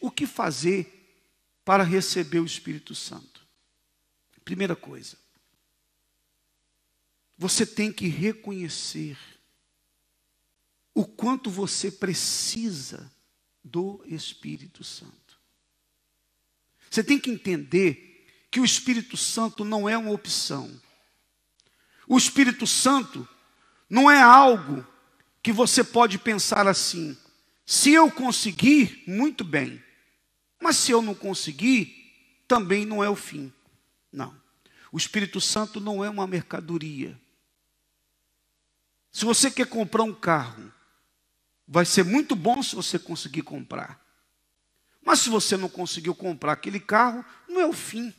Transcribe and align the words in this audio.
o 0.00 0.10
que 0.10 0.26
fazer 0.26 0.94
para 1.64 1.82
receber 1.82 2.40
o 2.40 2.46
Espírito 2.46 2.94
Santo? 2.94 3.46
Primeira 4.44 4.74
coisa, 4.74 5.16
você 7.36 7.66
tem 7.66 7.92
que 7.92 8.08
reconhecer 8.08 9.18
o 10.94 11.04
quanto 11.04 11.50
você 11.50 11.90
precisa 11.90 13.12
do 13.62 14.02
Espírito 14.06 14.82
Santo. 14.82 15.38
Você 16.90 17.04
tem 17.04 17.18
que 17.18 17.30
entender 17.30 18.26
que 18.50 18.58
o 18.58 18.64
Espírito 18.64 19.16
Santo 19.16 19.64
não 19.64 19.88
é 19.88 19.96
uma 19.96 20.10
opção. 20.10 20.68
O 22.08 22.16
Espírito 22.16 22.66
Santo 22.66 23.28
não 23.88 24.10
é 24.10 24.20
algo 24.20 24.84
que 25.42 25.52
você 25.52 25.84
pode 25.84 26.18
pensar 26.18 26.66
assim: 26.66 27.16
se 27.66 27.92
eu 27.92 28.10
conseguir, 28.10 29.04
muito 29.06 29.44
bem. 29.44 29.82
Mas 30.60 30.76
se 30.76 30.90
eu 30.92 31.00
não 31.00 31.14
conseguir, 31.14 32.42
também 32.46 32.84
não 32.84 33.02
é 33.02 33.08
o 33.08 33.16
fim. 33.16 33.52
Não. 34.12 34.34
O 34.90 34.96
Espírito 34.96 35.40
Santo 35.40 35.80
não 35.80 36.04
é 36.04 36.10
uma 36.10 36.26
mercadoria. 36.26 37.18
Se 39.12 39.24
você 39.24 39.50
quer 39.50 39.66
comprar 39.66 40.02
um 40.02 40.14
carro, 40.14 40.72
vai 41.66 41.84
ser 41.84 42.04
muito 42.04 42.34
bom 42.34 42.62
se 42.62 42.74
você 42.74 42.98
conseguir 42.98 43.42
comprar. 43.42 44.00
Mas 45.02 45.20
se 45.20 45.28
você 45.28 45.56
não 45.56 45.68
conseguiu 45.68 46.14
comprar 46.14 46.52
aquele 46.52 46.80
carro, 46.80 47.24
não 47.48 47.60
é 47.60 47.66
o 47.66 47.72
fim. 47.72 48.12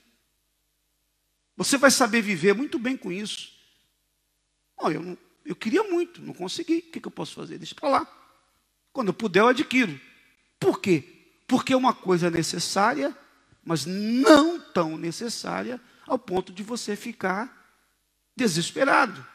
Você 1.56 1.78
vai 1.78 1.92
saber 1.92 2.22
viver 2.22 2.54
muito 2.54 2.80
bem 2.80 2.96
com 2.96 3.12
isso. 3.12 3.52
Oh, 4.78 4.90
eu, 4.90 5.02
não, 5.02 5.18
eu 5.46 5.56
queria 5.56 5.84
muito, 5.84 6.22
não 6.22 6.34
consegui. 6.34 6.78
O 6.78 6.92
que, 6.92 7.02
que 7.02 7.08
eu 7.08 7.12
posso 7.12 7.36
fazer? 7.36 7.58
Deixa 7.58 7.76
para 7.76 7.90
lá. 7.90 8.20
Quando 8.94 9.10
eu 9.10 9.14
puder, 9.14 9.42
eu 9.42 9.50
adquiro. 9.50 10.00
Por 10.60 10.80
quê? 10.80 11.19
Porque 11.50 11.74
é 11.74 11.76
uma 11.76 11.96
coisa 11.96 12.30
necessária, 12.30 13.18
mas 13.66 13.84
não 13.84 14.62
tão 14.62 15.00
necessária 15.00 15.82
ao 16.06 16.20
ponto 16.20 16.54
de 16.54 16.62
você 16.62 16.96
ficar 16.96 17.76
desesperado. 18.36 19.26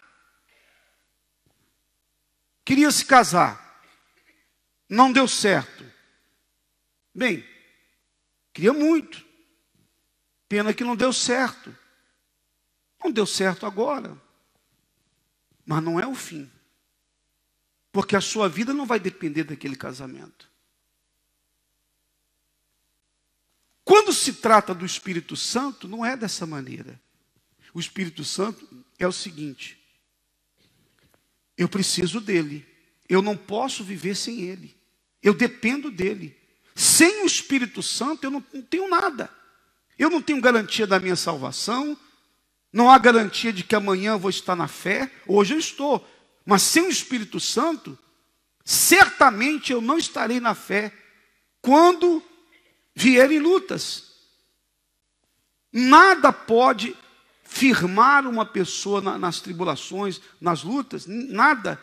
Queria 2.65 2.89
se 2.93 3.05
casar, 3.05 3.83
não 4.89 5.13
deu 5.13 5.27
certo. 5.27 5.85
Bem, 7.13 7.45
queria 8.53 8.73
muito. 8.73 9.27
Pena 10.49 10.73
que 10.73 10.85
não 10.85 10.95
deu 10.95 11.13
certo. 11.13 11.77
Não 13.03 13.11
deu 13.11 13.27
certo 13.27 13.67
agora. 13.67 14.17
Mas 15.67 15.83
não 15.83 15.99
é 15.99 16.07
o 16.07 16.15
fim. 16.15 16.49
Porque 17.91 18.15
a 18.15 18.21
sua 18.21 18.49
vida 18.49 18.73
não 18.73 18.87
vai 18.87 19.01
depender 19.01 19.43
daquele 19.43 19.75
casamento. 19.75 20.54
Quando 23.85 24.13
se 24.13 24.35
trata 24.35 24.75
do 24.75 24.87
Espírito 24.87 25.37
Santo, 25.37 25.87
não 25.87 26.05
é 26.05 26.17
dessa 26.17 26.47
maneira. 26.47 26.99
O 27.75 27.81
Espírito 27.81 28.25
Santo 28.25 28.67
é 28.99 29.07
o 29.07 29.13
seguinte: 29.13 29.79
eu 31.57 31.69
preciso 31.69 32.21
dele. 32.21 32.67
Eu 33.09 33.21
não 33.21 33.37
posso 33.37 33.85
viver 33.85 34.17
sem 34.17 34.41
ele. 34.41 34.75
Eu 35.23 35.35
dependo 35.35 35.91
dele. 35.91 36.37
Sem 36.75 37.23
o 37.23 37.27
Espírito 37.27 37.83
Santo, 37.83 38.25
eu 38.25 38.31
não, 38.31 38.45
não 38.53 38.63
tenho 38.63 38.89
nada. 38.89 39.31
Eu 39.99 40.11
não 40.11 40.21
tenho 40.21 40.41
garantia 40.41 40.87
da 40.87 40.99
minha 40.99 41.15
salvação. 41.15 41.97
Não 42.73 42.91
há 42.91 42.99
garantia 42.99 43.53
de 43.53 43.63
que 43.63 43.77
amanhã 43.77 44.13
eu 44.13 44.19
vou 44.19 44.31
estar 44.31 44.57
na 44.57 44.67
fé. 44.67 45.11
Hoje 45.27 45.55
eu 45.55 45.59
estou. 45.59 46.05
Mas 46.45 46.63
sem 46.63 46.85
o 46.85 46.91
Espírito 46.91 47.39
Santo, 47.39 47.97
certamente 48.65 49.73
eu 49.73 49.81
não 49.81 49.99
estarei 49.99 50.41
na 50.41 50.55
fé 50.55 50.93
quando 51.61 52.23
vierem 52.95 53.39
lutas. 53.39 54.13
Nada 55.73 56.33
pode 56.33 56.97
firmar 57.43 58.27
uma 58.27 58.47
pessoa 58.47 59.01
na, 59.01 59.19
nas 59.19 59.41
tribulações, 59.41 60.21
nas 60.41 60.63
lutas, 60.63 61.07
nada 61.07 61.81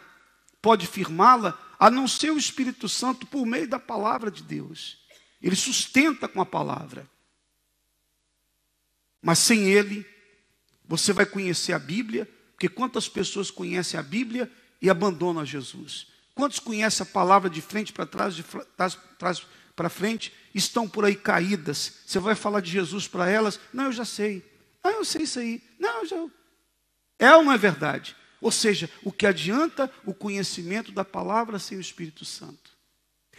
pode 0.62 0.86
firmá-la 0.88 1.58
a 1.80 1.90
não 1.90 2.08
ser 2.08 2.32
o 2.32 2.38
Espírito 2.38 2.88
Santo 2.88 3.26
por 3.26 3.46
meio 3.46 3.68
da 3.68 3.80
palavra 3.80 4.30
de 4.30 4.44
Deus. 4.44 5.00
Ele 5.42 5.56
sustenta 5.56 6.28
com 6.28 6.40
a 6.40 6.46
palavra. 6.46 7.10
Mas 9.22 9.40
sem 9.40 9.64
ele, 9.70 10.06
você 10.86 11.14
vai 11.14 11.26
conhecer 11.26 11.74
a 11.74 11.80
Bíblia, 11.80 12.30
porque 12.52 12.70
quantas 12.70 13.10
pessoas 13.10 13.50
conhecem 13.50 14.00
a 14.00 14.04
Bíblia 14.04 14.52
e 14.82 14.90
abandonam 14.90 15.42
a 15.42 15.46
Jesus? 15.46 16.08
Quantos 16.36 16.60
conhecem 16.60 17.04
a 17.04 17.10
palavra 17.14 17.50
de 17.50 17.62
frente 17.62 17.92
para 17.92 18.06
trás, 18.06 18.36
de 18.36 18.44
trás 19.18 19.42
para 19.76 19.90
frente, 19.90 20.34
estão 20.54 20.88
por 20.88 21.06
aí 21.06 21.16
caídas? 21.16 22.00
Você 22.06 22.20
vai 22.20 22.36
falar 22.36 22.62
de 22.62 22.72
Jesus 22.72 23.08
para 23.08 23.30
elas? 23.30 23.60
Não, 23.74 23.86
eu 23.86 23.92
já 23.92 24.06
sei. 24.06 24.44
Ah, 24.84 24.92
eu 24.92 25.06
sei 25.06 25.24
isso 25.24 25.40
aí. 25.40 25.62
Não, 25.80 26.06
já. 26.06 26.18
É 27.20 27.36
ou 27.36 27.44
não 27.44 27.52
é 27.52 27.58
verdade? 27.58 28.16
Ou 28.42 28.52
seja, 28.52 28.90
o 29.04 29.12
que 29.12 29.28
adianta 29.28 29.92
o 30.06 30.14
conhecimento 30.14 30.92
da 30.92 31.06
palavra 31.06 31.60
sem 31.60 31.78
o 31.78 31.82
Espírito 31.82 32.26
Santo? 32.26 32.72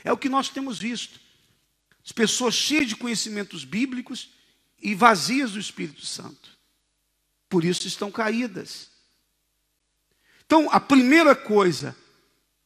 É 0.04 0.12
o 0.12 0.16
que 0.16 0.28
nós 0.28 0.48
temos 0.48 0.78
visto. 0.78 1.20
As 2.04 2.12
pessoas 2.12 2.54
cheias 2.54 2.88
de 2.88 2.96
conhecimentos 2.96 3.64
bíblicos 3.64 4.30
e 4.80 4.94
vazias 4.94 5.52
do 5.52 5.58
Espírito 5.58 6.04
Santo. 6.04 6.50
Por 7.48 7.64
isso 7.64 7.86
estão 7.86 8.10
caídas. 8.10 8.90
Então, 10.46 10.68
a 10.70 10.80
primeira 10.80 11.34
coisa, 11.34 11.96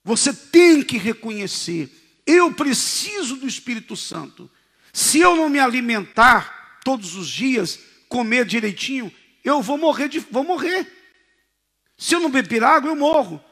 você 0.03 0.33
tem 0.33 0.83
que 0.83 0.97
reconhecer: 0.97 1.91
eu 2.27 2.53
preciso 2.53 3.37
do 3.37 3.47
Espírito 3.47 3.97
Santo. 3.97 4.51
Se 4.93 5.21
eu 5.21 5.37
não 5.37 5.49
me 5.49 5.59
alimentar 5.59 6.81
todos 6.85 7.15
os 7.15 7.29
dias, 7.29 7.79
comer 8.09 8.45
direitinho, 8.45 9.13
eu 9.45 9.63
vou 9.63 9.79
morrer, 9.79 10.09
de, 10.09 10.19
vou 10.19 10.43
morrer. 10.43 10.91
Se 11.97 12.15
eu 12.15 12.21
não 12.21 12.31
beber 12.31 12.65
água, 12.65 12.91
eu 12.91 12.97
morro. 12.97 13.43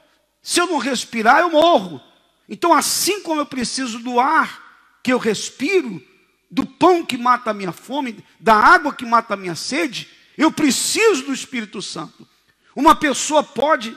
Se 0.43 0.61
eu 0.61 0.67
não 0.67 0.79
respirar, 0.79 1.41
eu 1.41 1.51
morro. 1.51 2.01
Então, 2.49 2.73
assim 2.73 3.23
como 3.23 3.41
eu 3.41 3.47
preciso 3.47 3.99
do 4.01 4.21
ar 4.21 4.63
que 5.03 5.13
eu 5.13 5.19
respiro, 5.19 6.03
do 6.51 6.67
pão 6.67 7.05
que 7.05 7.17
mata 7.17 7.51
a 7.51 7.55
minha 7.55 7.73
fome, 7.73 8.25
da 8.39 8.55
água 8.55 8.95
que 8.95 9.05
mata 9.05 9.35
a 9.35 9.37
minha 9.37 9.55
sede, 9.55 10.09
eu 10.37 10.51
preciso 10.51 11.25
do 11.25 11.33
Espírito 11.33 11.81
Santo. 11.81 12.27
Uma 12.75 12.95
pessoa 12.95 13.43
pode 13.43 13.97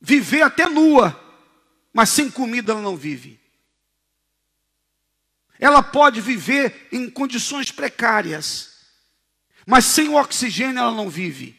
viver 0.00 0.42
até 0.42 0.68
nua, 0.68 1.18
mas 1.92 2.10
sem 2.10 2.30
comida 2.30 2.72
ela 2.72 2.82
não 2.82 2.96
vive. 2.96 3.37
Ela 5.58 5.82
pode 5.82 6.20
viver 6.20 6.88
em 6.92 7.10
condições 7.10 7.70
precárias, 7.70 8.76
mas 9.66 9.84
sem 9.84 10.08
o 10.08 10.14
oxigênio 10.14 10.78
ela 10.78 10.92
não 10.92 11.10
vive. 11.10 11.58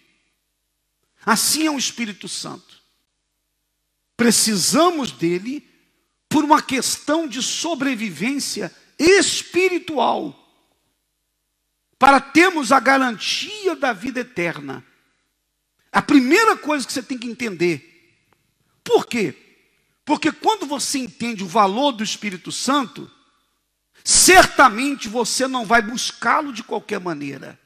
Assim 1.26 1.68
é 1.68 1.72
o 1.72 1.78
Espírito 1.78 2.28
Santo. 2.28 2.80
Precisamos 4.16 5.12
dele 5.12 5.68
por 6.28 6.44
uma 6.44 6.62
questão 6.62 7.28
de 7.28 7.42
sobrevivência 7.42 8.74
espiritual, 8.98 10.36
para 11.98 12.22
termos 12.22 12.72
a 12.72 12.80
garantia 12.80 13.76
da 13.76 13.92
vida 13.92 14.22
eterna. 14.22 14.86
A 15.92 16.02
primeira 16.02 16.56
coisa 16.56 16.86
que 16.86 16.94
você 16.94 17.02
tem 17.02 17.18
que 17.18 17.28
entender. 17.28 18.16
Por 18.84 19.06
quê? 19.06 19.36
Porque 20.06 20.32
quando 20.32 20.66
você 20.66 21.00
entende 21.00 21.44
o 21.44 21.48
valor 21.48 21.92
do 21.92 22.04
Espírito 22.04 22.52
Santo, 22.52 23.10
certamente 24.04 25.08
você 25.08 25.48
não 25.48 25.66
vai 25.66 25.82
buscá-lo 25.82 26.54
de 26.54 26.64
qualquer 26.64 27.00
maneira. 27.00 27.60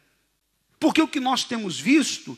Porque 0.80 1.02
o 1.02 1.08
que 1.08 1.20
nós 1.20 1.44
temos 1.44 1.80
visto 1.80 2.38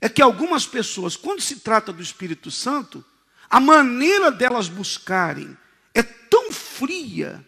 é 0.00 0.08
que 0.08 0.22
algumas 0.22 0.66
pessoas, 0.66 1.16
quando 1.16 1.40
se 1.40 1.60
trata 1.60 1.92
do 1.92 2.02
Espírito 2.02 2.50
Santo, 2.50 3.04
a 3.48 3.60
maneira 3.60 4.32
delas 4.32 4.68
buscarem 4.68 5.56
é 5.94 6.02
tão 6.02 6.50
fria 6.50 7.46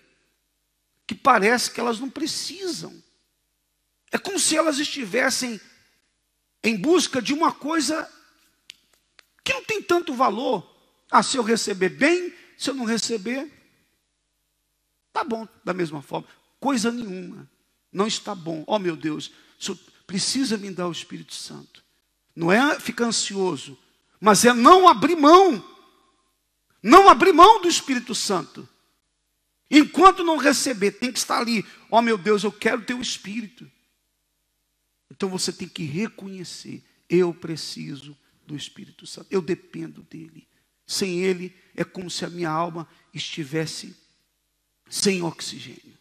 que 1.07 1.15
parece 1.15 1.71
que 1.71 1.81
elas 1.81 1.99
não 1.99 2.11
precisam. 2.11 2.95
É 4.13 4.19
como 4.19 4.39
se 4.39 4.57
elas 4.57 4.79
estivessem 4.79 5.61
em 6.63 6.77
busca 6.77 7.21
de 7.21 7.33
uma 7.33 7.53
coisa 7.53 8.11
que 9.43 9.53
não 9.53 9.65
tem 9.65 9.83
tanto 9.83 10.15
valor. 10.15 10.69
Ah, 11.11 11.23
se 11.23 11.37
eu 11.37 11.43
receber 11.43 11.91
bem, 11.91 12.33
se 12.57 12.71
eu 12.71 12.75
não 12.75 12.85
receber, 12.85 13.51
tá 15.15 15.23
bom, 15.23 15.49
da 15.65 15.73
mesma 15.73 16.03
forma. 16.03 16.27
Coisa 16.59 16.91
nenhuma. 16.91 17.49
Não 17.93 18.07
está 18.07 18.35
bom. 18.35 18.65
Oh 18.67 18.81
meu 18.81 18.97
Deus, 18.97 19.31
precisa 20.07 20.59
me 20.59 20.71
dar 20.73 20.89
o 20.89 20.93
Espírito 20.93 21.33
Santo. 21.33 21.83
Não 22.35 22.51
é 22.51 22.81
ficar 22.81 23.07
ansioso, 23.07 23.79
mas 24.21 24.45
é 24.45 24.53
não 24.53 24.89
abrir 24.89 25.15
mão. 25.15 25.65
Não 26.83 27.09
abrir 27.09 27.33
mão 27.33 27.63
do 27.63 27.69
Espírito 27.69 28.13
Santo. 28.15 28.69
Enquanto 29.71 30.25
não 30.25 30.37
receber, 30.37 30.91
tem 30.91 31.13
que 31.13 31.19
estar 31.19 31.39
ali. 31.39 31.65
Oh, 31.89 32.03
meu 32.03 32.19
Deus, 32.19 32.43
eu 32.43 32.53
quero 32.53 32.85
o 32.97 33.01
Espírito. 33.01 33.71
Então 35.11 35.29
você 35.29 35.53
tem 35.53 35.69
que 35.69 35.85
reconhecer: 35.85 36.85
eu 37.09 37.33
preciso 37.33 38.17
do 38.45 38.57
Espírito 38.57 39.07
Santo, 39.07 39.29
eu 39.31 39.41
dependo 39.41 40.03
dele. 40.03 40.47
Sem 40.87 41.21
ele, 41.21 41.57
é 41.75 41.85
como 41.85 42.11
se 42.11 42.25
a 42.25 42.31
minha 42.31 42.51
alma 42.51 42.87
estivesse 43.15 43.97
sem 44.89 45.23
oxigênio. 45.23 45.94